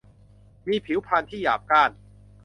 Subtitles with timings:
[0.67, 1.91] มีผิวพรรณที่หยาบกร้าน